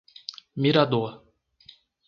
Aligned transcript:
Mirador 0.63 1.13